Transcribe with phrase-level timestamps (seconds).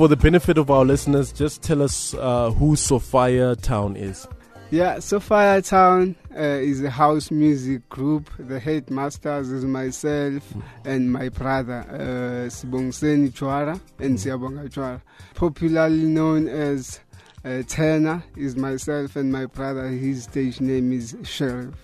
[0.00, 4.26] For the benefit of our listeners, just tell us uh, who Sophia Town is.
[4.70, 8.30] Yeah, Sophia Town uh, is a house music group.
[8.38, 10.54] The headmasters is myself
[10.86, 15.02] and my brother, uh, Sibongiseni Chwara and Siyabonga Chwara.
[15.34, 17.00] Popularly known as
[17.44, 19.86] uh, Tenor is myself and my brother.
[19.88, 21.74] His stage name is Sheriff.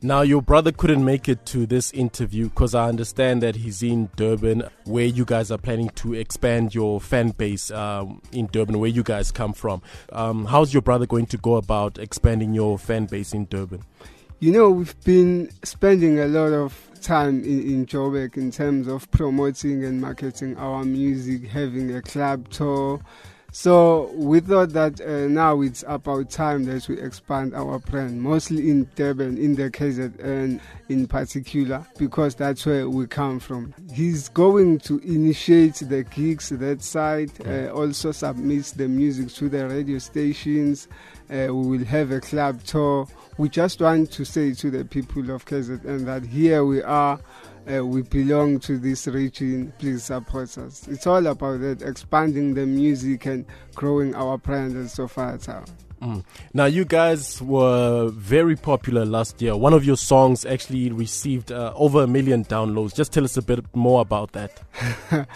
[0.00, 4.10] Now, your brother couldn't make it to this interview because I understand that he's in
[4.14, 8.88] Durban, where you guys are planning to expand your fan base um, in Durban, where
[8.88, 9.82] you guys come from.
[10.12, 13.82] Um, how's your brother going to go about expanding your fan base in Durban?
[14.38, 19.10] You know, we've been spending a lot of time in, in Joburg in terms of
[19.10, 23.00] promoting and marketing our music, having a club tour.
[23.50, 28.68] So we thought that uh, now it's about time that we expand our brand, mostly
[28.68, 33.74] in Durban, in the KZN in particular, because that's where we come from.
[33.92, 39.66] He's going to initiate the gigs that side, uh, also submits the music to the
[39.66, 40.86] radio stations.
[41.30, 43.08] Uh, we will have a club tour.
[43.38, 47.18] We just want to say to the people of KZN that here we are.
[47.70, 49.72] Uh, we belong to this region.
[49.78, 50.88] Please support us.
[50.88, 55.66] It's all about that, expanding the music and growing our brand as Sophia Town.
[56.00, 56.24] Mm.
[56.54, 59.56] Now, you guys were very popular last year.
[59.56, 62.94] One of your songs actually received uh, over a million downloads.
[62.94, 64.62] Just tell us a bit more about that.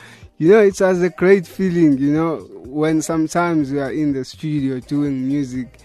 [0.42, 4.24] You know, it was a great feeling, you know, when sometimes you are in the
[4.24, 5.78] studio doing music,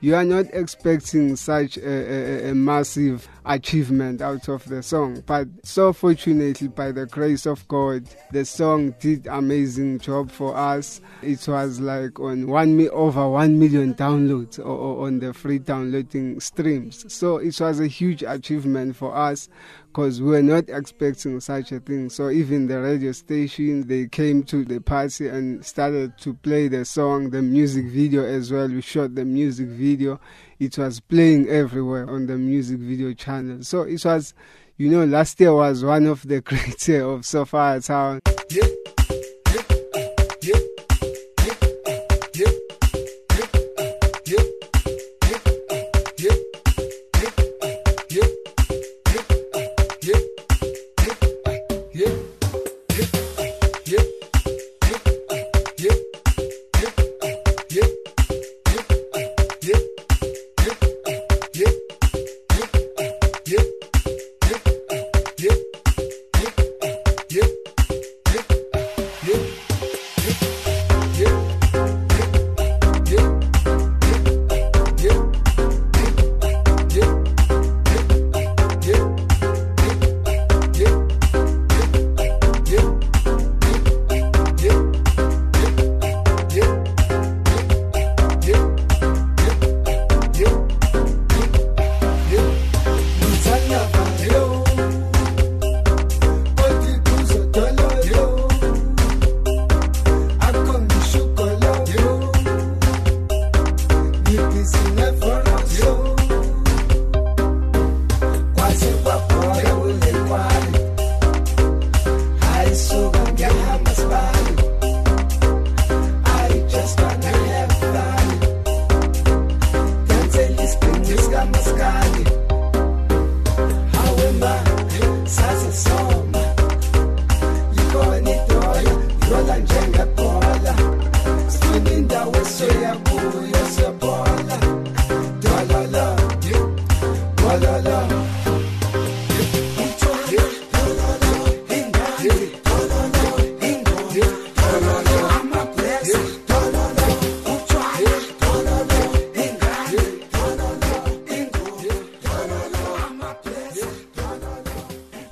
[0.00, 5.22] you are not expecting such a, a, a massive achievement out of the song.
[5.26, 11.00] But so fortunately, by the grace of God, the song did amazing job for us.
[11.22, 15.58] It was like on one mi- over one million downloads or, or on the free
[15.58, 17.12] downloading streams.
[17.12, 19.48] So it was a huge achievement for us
[19.88, 22.10] because we were not expecting such a thing.
[22.10, 26.84] So even the radio station, they came to the party and started to play the
[26.84, 28.68] song, the music video as well.
[28.68, 30.20] We shot the music video.
[30.58, 33.62] It was playing everywhere on the music video channel.
[33.62, 34.34] So it was,
[34.76, 38.20] you know, last year was one of the great of Sophia Town.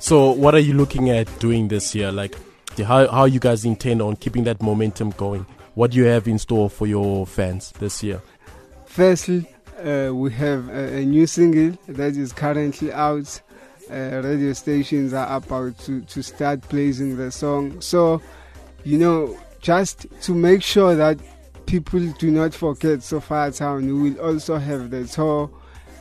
[0.07, 2.13] So, what are you looking at doing this year?
[2.13, 2.37] Like,
[2.77, 5.45] how how you guys intend on keeping that momentum going?
[5.75, 8.21] What do you have in store for your fans this year?
[8.85, 9.45] Firstly,
[9.83, 13.41] uh, we have a, a new single that is currently out.
[13.91, 17.81] Uh, radio stations are about to, to start playing the song.
[17.81, 18.21] So,
[18.85, 21.19] you know, just to make sure that
[21.65, 25.49] people do not forget Sophia Town, we will also have the tour,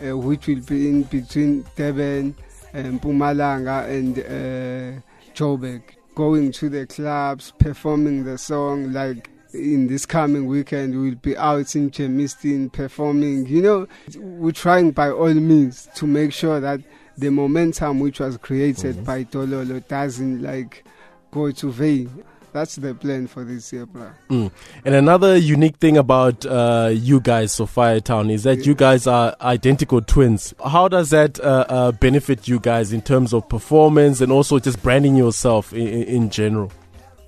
[0.00, 2.36] uh, which will be in between Durban,
[2.76, 5.00] um, Mpumalanga, and uh,
[5.34, 5.82] Joburg.
[6.14, 11.74] Going to the clubs, performing the song like in this coming weekend we'll be out
[11.76, 13.46] in Germiston performing.
[13.46, 13.86] You know,
[14.16, 16.80] we're trying by all means to make sure that
[17.18, 20.84] the momentum which was created by Tololo doesn't like
[21.30, 22.24] go to vain.
[22.56, 24.10] That's the plan for this year, bro.
[24.30, 24.50] Mm.
[24.86, 29.36] And another unique thing about uh, you guys, Sophia Town, is that you guys are
[29.42, 30.54] identical twins.
[30.64, 34.82] How does that uh, uh, benefit you guys in terms of performance and also just
[34.82, 36.72] branding yourself in, in general?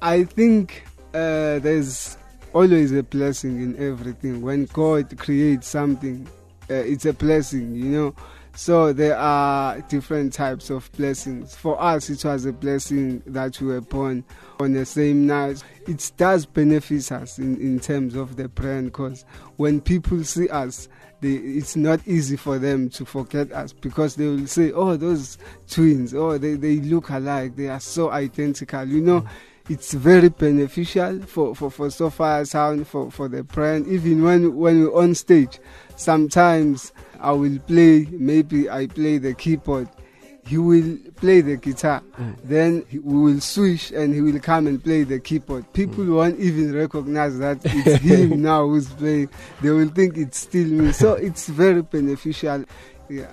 [0.01, 2.17] I think uh, there's
[2.55, 4.41] always a blessing in everything.
[4.41, 6.27] When God creates something,
[6.71, 8.15] uh, it's a blessing, you know.
[8.59, 11.55] So there are different types of blessings.
[11.55, 14.25] For us, it was a blessing that we were born
[14.59, 15.63] on the same night.
[15.87, 19.25] It does benefit us in, in terms of the brand because
[19.59, 20.89] when people see us,
[21.21, 25.39] they, it's not easy for them to forget us because they will say, oh, those
[25.69, 28.85] twins, oh, they, they look alike, they are so identical.
[28.85, 29.25] You know,
[29.69, 33.87] it's very beneficial for, for, for Sophia Sound, for, for the brand.
[33.87, 35.59] Even when, when we're on stage,
[35.97, 39.89] sometimes I will play, maybe I play the keyboard.
[40.47, 42.35] He will play the guitar, mm.
[42.43, 45.71] then he- we will switch and he will come and play the keyboard.
[45.75, 46.15] People mm.
[46.17, 49.29] won't even recognize that it's him now who's playing.
[49.61, 50.93] They will think it's still me.
[50.93, 52.65] So it's very beneficial.
[53.11, 53.31] Yeah.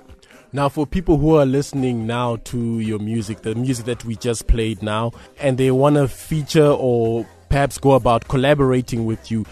[0.56, 4.48] Now, for people who are listening now to your music, the music that we just
[4.48, 9.46] played now, and they want to feature or perhaps go about collaborating with you,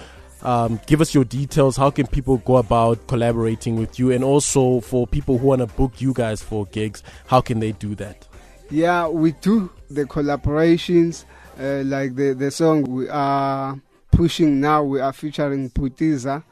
[0.44, 1.76] um, give us your details.
[1.76, 4.12] How can people go about collaborating with you?
[4.12, 7.74] And also for people who want to book you guys for gigs, how can they
[7.74, 8.26] do that?
[8.70, 11.26] Yeah, we do the collaborations,
[11.60, 13.78] uh, like the, the song we are
[14.12, 14.84] pushing now.
[14.84, 16.46] We are featuring Putiza,